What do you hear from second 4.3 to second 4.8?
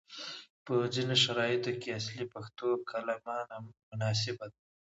ده،